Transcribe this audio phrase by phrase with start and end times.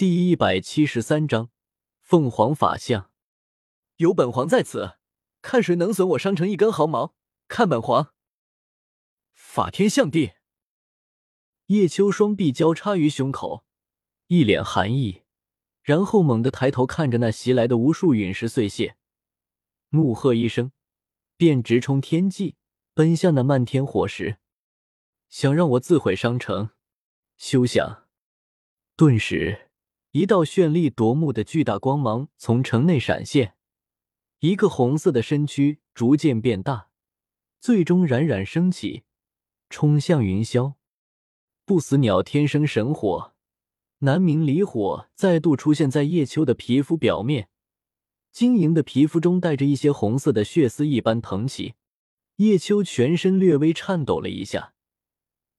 [0.00, 1.50] 第一百七十三章
[2.00, 3.10] 凤凰法相。
[3.96, 4.96] 有本皇在此，
[5.42, 7.14] 看谁能损我商城一根毫毛！
[7.48, 8.14] 看本皇！
[9.34, 10.32] 法天象地！
[11.66, 13.66] 叶秋双臂交叉于胸口，
[14.28, 15.24] 一脸寒意，
[15.82, 18.96] 然后猛地抬头看着那袭来的无数陨石碎屑，
[19.90, 20.72] 怒喝一声，
[21.36, 22.56] 便直冲天际，
[22.94, 24.38] 奔向那漫天火石，
[25.28, 26.70] 想让我自毁商城？
[27.36, 28.08] 休想！
[28.96, 29.66] 顿时。
[30.12, 33.54] 一道绚丽夺目的巨大光芒从城内闪现，
[34.40, 36.88] 一个红色的身躯逐渐变大，
[37.60, 39.04] 最终冉冉升起，
[39.68, 40.74] 冲向云霄。
[41.64, 43.34] 不死鸟天生神火，
[43.98, 47.48] 南明离火再度出现在叶秋的皮肤表面，
[48.32, 51.74] 晶莹的皮肤中带着一些红色的血丝一般腾起。
[52.38, 54.74] 叶秋全身略微颤抖了一下，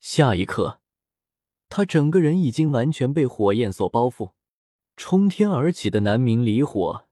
[0.02, 0.82] 下一刻，
[1.70, 4.32] 他整个人已经完全被火焰所包覆。
[5.04, 7.08] 冲天而起的南明离火，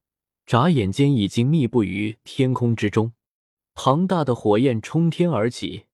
[0.45, 3.13] 眨眼间已经密布于天空之中。
[3.73, 5.85] 庞大的火焰冲天而起，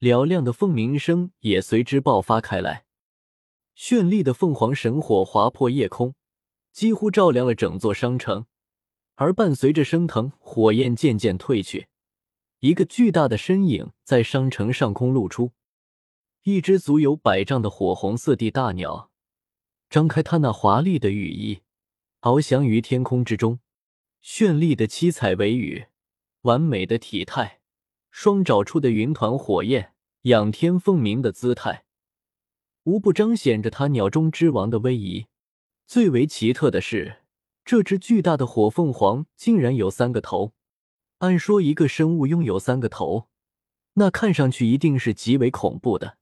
[0.00, 2.84] 嘹亮的凤鸣声也随之爆发开来。
[3.74, 6.14] 绚丽的凤凰神火划破夜空，
[6.70, 8.44] 几乎照亮了整座商城。
[9.14, 11.88] 而伴随着升腾，火焰渐渐退去，
[12.60, 15.52] 一个巨大的身影在商城上空露出，
[16.42, 19.08] 一只足有百丈的火红色地大鸟。
[19.92, 21.60] 张开它那华丽的羽翼，
[22.22, 23.60] 翱翔于天空之中。
[24.24, 25.84] 绚丽的七彩尾羽，
[26.40, 27.60] 完美的体态，
[28.10, 31.84] 双爪处的云团火焰，仰天凤鸣的姿态，
[32.84, 35.26] 无不彰显着它鸟中之王的威仪。
[35.86, 37.18] 最为奇特的是，
[37.62, 40.54] 这只巨大的火凤凰竟然有三个头。
[41.18, 43.28] 按说，一个生物拥有三个头，
[43.92, 46.16] 那看上去一定是极为恐怖的。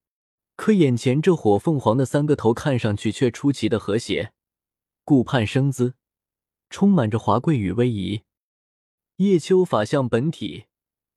[0.63, 4.35] 可眼前这火凤凰的三个头看上去却出奇的和谐，
[5.05, 5.95] 顾盼生姿，
[6.69, 8.25] 充满着华贵与威仪。
[9.17, 10.67] 叶秋法相本体，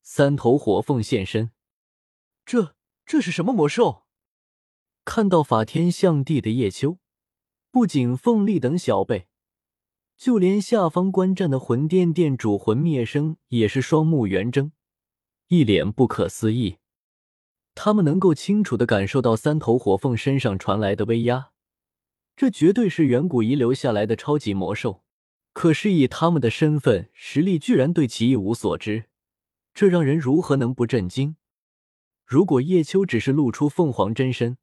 [0.02, 1.52] 三头火凤现身。
[2.46, 2.74] 这
[3.06, 4.04] 这是什么魔兽？
[5.04, 7.00] 看到法天象地的叶秋，
[7.70, 9.28] 不仅凤丽等小辈，
[10.16, 14.72] 就连下方观战的魂殿殿主魂灭生也是双目圆睁，
[15.50, 16.78] 一脸不可思议。
[17.76, 21.52] 他们能够清楚的感受到三头火凤身上传来的威压，
[22.36, 25.04] 这绝对是远古遗留下来的超级魔兽。
[25.54, 29.06] 可是以他们的身份实力，居然对其一无所知，
[29.74, 31.36] 这让人如何能不震惊？
[32.26, 34.58] 如果叶秋只是露出凤凰真身，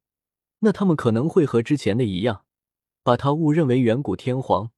[0.59, 2.43] 那他们可能会和之前的一样，
[3.03, 4.71] 把他误认为远古天皇。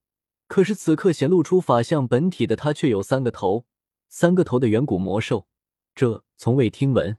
[0.47, 3.65] 可是此刻显露出法相本体的他，却有三个头，
[4.07, 5.47] 三个头的远古魔兽，
[5.95, 7.17] 这从未听闻。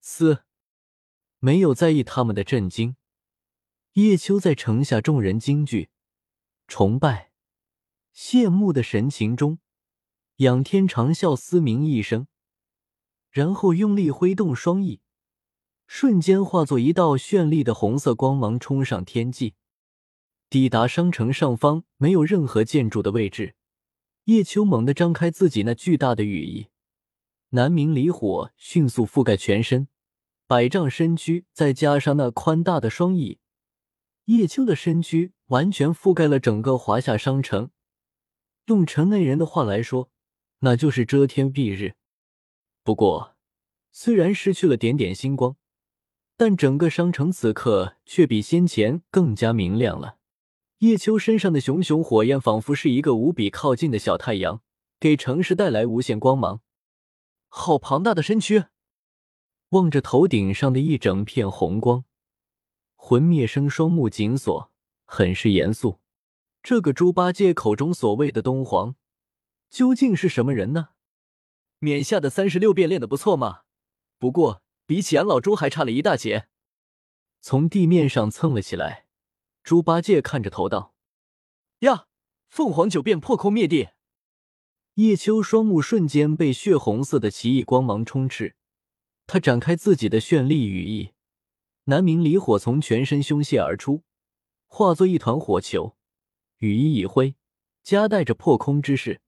[0.00, 0.44] 四，
[1.38, 2.96] 没有在意他们的震惊。
[3.94, 5.90] 叶秋在城下众人惊惧、
[6.66, 7.32] 崇拜、
[8.14, 9.58] 羡慕的神情中，
[10.36, 12.28] 仰天长啸嘶鸣一声，
[13.30, 15.00] 然后用力挥动双翼，
[15.86, 19.54] 瞬间化作一道绚丽的红色光芒冲上天际，
[20.48, 23.56] 抵达商城上方没有任何建筑的位置。
[24.24, 26.68] 叶秋猛地张开自己那巨大的羽翼。
[27.50, 29.88] 南明离火迅速覆盖全身，
[30.46, 33.38] 百丈身躯再加上那宽大的双翼，
[34.26, 37.70] 叶秋的身躯完全覆盖了整个华夏商城。
[38.66, 40.10] 用城内人的话来说，
[40.58, 41.94] 那就是遮天蔽日。
[42.84, 43.36] 不过，
[43.92, 45.56] 虽然失去了点点星光，
[46.36, 50.18] 但整个商城此刻却比先前更加明亮了。
[50.80, 54.60] 叶秋身上的熊熊火焰仿佛是一个无比靠近的小太阳，
[55.00, 56.60] 给城市带来无限光芒。
[57.48, 58.66] 好庞大的身躯！
[59.70, 62.04] 望着头顶上的一整片红光，
[62.94, 64.70] 魂灭生双目紧锁，
[65.04, 66.00] 很是严肃。
[66.62, 68.96] 这个猪八戒口中所谓的东皇，
[69.70, 70.90] 究竟是什么人呢？
[71.78, 73.62] 冕下的三十六变练得不错嘛，
[74.18, 76.48] 不过比起俺老猪还差了一大截。
[77.40, 79.06] 从地面上蹭了起来，
[79.62, 80.94] 猪八戒看着头道
[81.80, 82.06] ：“呀，
[82.48, 83.90] 凤凰九变破空灭地！”
[84.98, 88.56] 叶秋双目瞬间被血红色的奇异光芒充斥，
[89.28, 91.12] 他展开自己的绚丽羽翼，
[91.84, 94.02] 南明离火从全身凶泄而出，
[94.66, 95.96] 化作一团火球，
[96.56, 97.36] 羽翼一挥，
[97.84, 99.20] 夹带着破空之势，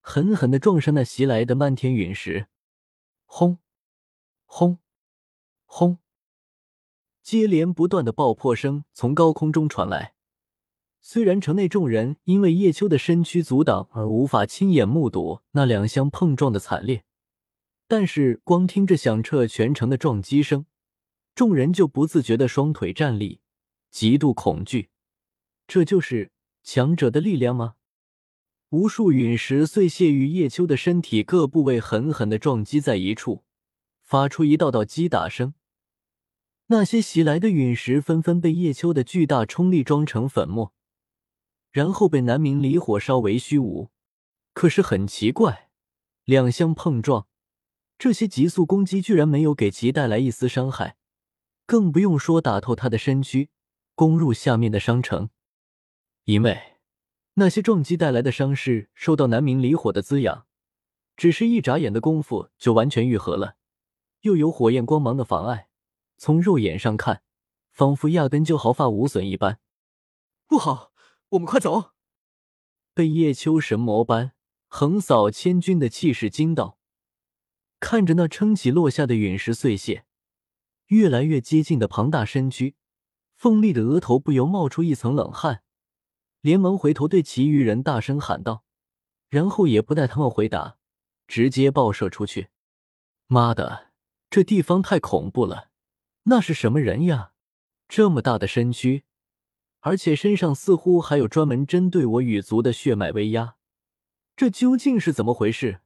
[0.00, 2.48] 狠狠的撞上那袭来的漫天陨石。
[3.24, 3.58] 轰！
[4.46, 4.80] 轰！
[5.64, 5.98] 轰！
[7.22, 10.16] 接连不断的爆破声从高空中传来。
[11.00, 17.04] 虽然城内众人因为叶秋的身躯阻挡而无法亲眼目睹那两相碰撞的惨烈，
[17.86, 20.66] 但是光听着响彻全城的撞击声，
[21.34, 23.40] 众人就不自觉的双腿站立，
[23.90, 24.90] 极度恐惧，
[25.66, 26.30] 这就是
[26.62, 27.76] 强者的力量吗？
[28.70, 33.44] 无数陨石碎屑与叶秋的身体各部位狠狠的撞击在一处，
[34.02, 35.54] 发出一道道击打声。
[36.66, 40.74] 那些袭来的陨石纷纷被叶秋的巨大冲力装成粉末，
[41.70, 43.90] 然后被南明离火烧为虚无。
[44.52, 45.70] 可是很奇怪，
[46.24, 47.26] 两相碰撞，
[47.98, 50.96] 这些急速攻击居然没有给其带来一丝伤害，
[51.66, 53.50] 更不用说打透他的身躯，
[53.94, 55.30] 攻入下面的商城。
[56.24, 56.78] 因为
[57.34, 60.46] 那些撞击带来的伤势受到南明离火的滋养，
[61.16, 63.56] 只是一眨眼的功夫就完全愈合了，
[64.22, 65.68] 又有火焰光芒的妨碍。
[66.16, 67.22] 从肉眼上看，
[67.70, 69.60] 仿佛压根就毫发无损一般。
[70.48, 70.87] 不好，
[71.30, 71.92] 我们快走！
[72.94, 74.32] 被叶秋神魔般
[74.66, 76.78] 横扫千军的气势惊到，
[77.80, 80.06] 看着那撑起落下的陨石碎屑，
[80.86, 82.76] 越来越接近的庞大身躯，
[83.36, 85.62] 凤丽的额头不由冒出一层冷汗，
[86.40, 88.64] 连忙回头对其余人大声喊道，
[89.28, 90.78] 然后也不待他们回答，
[91.26, 92.48] 直接爆射出去。
[93.26, 93.90] 妈的，
[94.30, 95.68] 这地方太恐怖了！
[96.22, 97.32] 那是什么人呀？
[97.86, 99.04] 这么大的身躯，
[99.88, 103.56] 而且身上似乎还有专门针对我羽族的血脉威压，
[104.36, 105.80] 这究竟是怎么回事？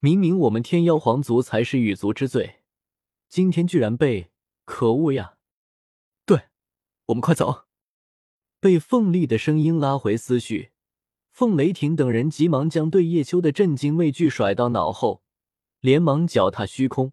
[0.00, 2.62] 明明我们天妖皇族才是羽族之最，
[3.28, 4.30] 今天居然被……
[4.64, 5.34] 可恶呀！
[6.24, 6.44] 对，
[7.08, 7.66] 我们快走！
[8.60, 10.70] 被凤丽的声音拉回思绪，
[11.30, 15.22] 凤雷霆等人急忙将对叶秋的震惊畏惧甩到脑后，
[15.80, 17.12] 连忙脚踏虚空，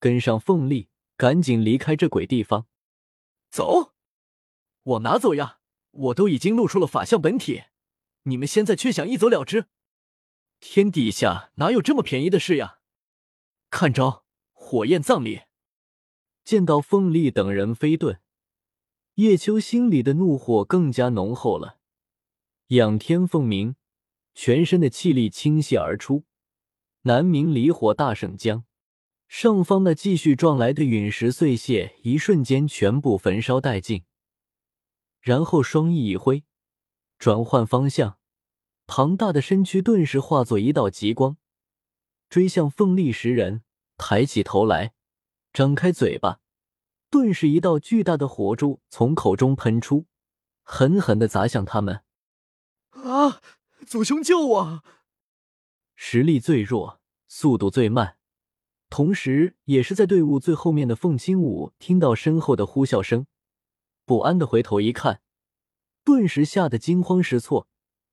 [0.00, 0.88] 跟上凤丽。
[1.18, 2.66] 赶紧离开这鬼地方！
[3.50, 3.92] 走，
[4.88, 5.58] 往哪走呀？
[5.90, 7.64] 我都已经露出了法相本体，
[8.22, 9.66] 你们现在却想一走了之？
[10.60, 12.78] 天底下哪有这么便宜的事呀？
[13.70, 14.24] 看招！
[14.52, 15.42] 火焰葬礼！
[16.42, 18.18] 见到凤丽等人飞遁，
[19.14, 21.78] 叶秋心里的怒火更加浓厚了。
[22.68, 23.76] 仰天凤鸣，
[24.34, 26.24] 全身的气力倾泻而出，
[27.02, 28.64] 南明离火大圣将。
[29.26, 34.04] 上方的继续撞来的陨石碎屑，一瞬间全部焚烧殆尽。
[35.20, 36.44] 然后双翼一挥，
[37.18, 38.18] 转换方向，
[38.86, 41.36] 庞大的身躯顿时化作一道极光，
[42.28, 43.62] 追向凤力石人。
[44.00, 44.92] 抬起头来，
[45.52, 46.38] 张开嘴巴，
[47.10, 50.06] 顿时一道巨大的火柱从口中喷出，
[50.62, 52.04] 狠狠的砸向他们。
[52.90, 53.40] 啊！
[53.84, 54.84] 祖兄救我！
[55.96, 58.18] 实力最弱，速度最慢。
[58.88, 63.26] 同时，也是在队伍最后面的凤青舞听到身后的呼啸声，
[64.08, 65.20] 不安的回头一看，
[66.02, 67.68] 顿时吓得惊慌失措，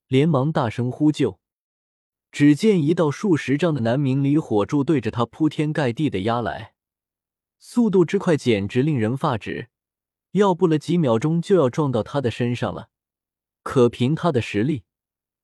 [0.07, 1.39] 连忙大声呼救。
[2.33, 6.73] 只见一道数十丈的南明离火柱对着他铺天盖地的压来，
[7.59, 9.69] 速度之快简直令人发指，
[10.31, 12.89] 要不了几秒钟就要撞到他的身上了。
[13.63, 14.83] 可凭他的实力，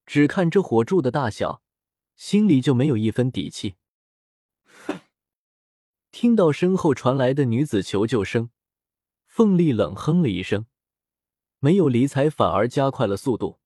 [0.05, 1.61] 只看这火柱的大小，
[2.17, 3.75] 心里就没有一分底气。
[6.11, 8.49] 听到身后传来的女子求救声，
[9.31, 10.65] 凤丽冷哼了一声，
[11.59, 13.59] 没有理睬，反而加快了速度，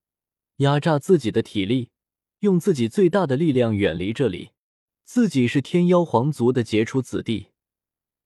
[0.58, 1.90] 压榨自己的体力，
[2.42, 4.52] 用自己最大的力量远离这里。
[5.06, 7.48] 自己是天妖皇族的杰出子弟，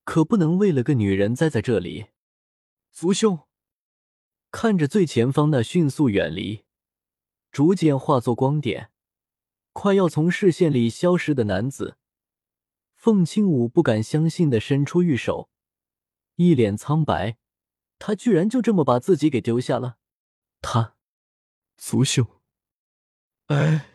[0.04, 2.08] 可不能为了个女人栽在这里。
[2.92, 3.40] 族兄，
[4.52, 6.66] 看着最前方那迅速远离、
[7.54, 8.92] 逐渐化作光点、
[9.72, 11.96] 快要从视线里消失的男子。
[12.98, 15.50] 凤青舞不敢相信的伸出玉手，
[16.40, 17.38] 一脸苍白。
[17.98, 19.98] 他居然就这么把自己给丢下了。
[20.62, 20.96] 他，
[21.76, 22.26] 族兄。
[23.48, 23.90] 哎，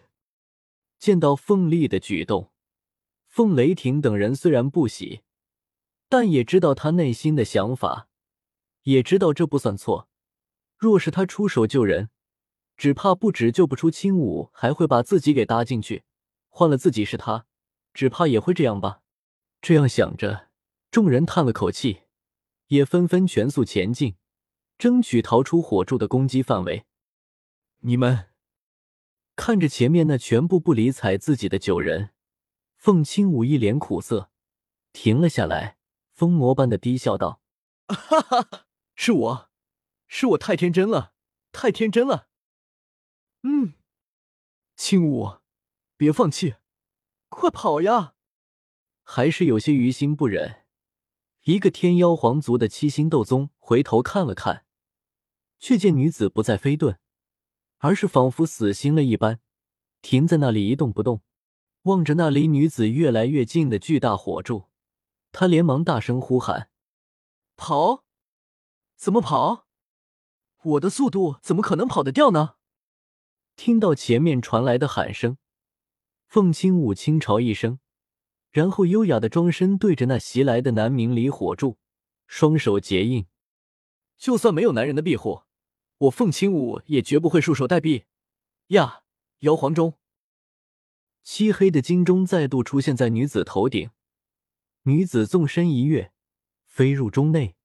[0.99, 2.53] 见到凤丽的举动，
[3.27, 5.23] 凤雷霆等人虽然不喜，
[6.11, 8.09] 但也知道他内心的想法，
[8.83, 10.11] 也知道这不算错。
[10.77, 12.11] 若是他出手救人，
[12.77, 16.05] 只怕不止救不出青舞，还会把自己给搭进去。
[16.51, 17.47] 换了自己是他。
[17.95, 19.01] 只怕也会这样吧。
[19.63, 20.51] 这样想着，
[20.91, 22.03] 众人叹了口气，
[22.75, 24.17] 也纷纷全速前进，
[24.77, 26.87] 争取逃出火柱的攻击范围。
[27.81, 28.31] 你们
[29.37, 32.11] 看着前面那全部不理睬自己的九人，
[32.77, 34.31] 凤青舞一脸苦涩，
[34.93, 35.79] 停了下来，
[36.13, 37.41] 疯魔般的低笑道
[37.89, 39.51] ：“哈哈，是我，
[40.07, 41.15] 是我太天真了，
[41.53, 42.29] 太天真了。
[43.43, 43.75] 嗯，
[44.77, 45.39] 青舞，
[45.97, 46.55] 别放弃。”
[47.29, 48.15] 快跑呀！
[49.03, 50.64] 还是有些于心不忍。
[51.45, 54.65] 一个天妖皇族的七星斗宗回头看了看，
[55.59, 56.97] 却见女子不再飞遁，
[57.77, 59.41] 而是仿佛死心了一般，
[60.01, 61.21] 停在那里一动不动，
[61.83, 64.71] 望着那离女子越来越近的巨大火柱，
[65.33, 66.71] 他连忙大声呼喊
[67.57, 68.05] ：“跑！
[68.97, 69.67] 怎么跑？
[70.63, 72.55] 我的速度怎么可能跑得掉呢？
[73.55, 75.37] 听到前面传来的喊声，
[76.27, 77.81] 凤青舞轻嘲一声，
[78.55, 81.77] 然后优雅的装身对着那袭来的南明离火柱，
[82.29, 83.27] 双手结印。
[84.17, 85.43] 就算没有男人的庇护，
[85.99, 88.05] 我凤青舞也绝不会束手待毙。
[88.69, 89.03] 呀，
[89.41, 89.99] 妖皇钟！
[91.25, 93.91] 漆黑的金钟再度出现在女子头顶，
[94.85, 96.13] 女子纵身一跃，
[96.65, 97.57] 飞入钟内，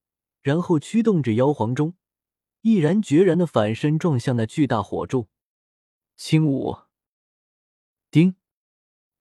[0.41, 1.93] 然后驱动着妖皇钟，
[2.61, 5.27] 毅然决然的反身撞向那巨大火柱。
[6.15, 6.75] 轻舞，
[8.09, 8.35] 叮，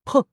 [0.06, 0.24] 砰！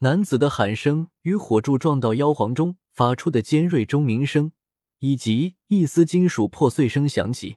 [0.00, 4.52] 男子的喊声与火柱撞到妖皇中发出的尖锐钟鸣声，
[5.00, 7.56] 以及一丝金属破碎声响起。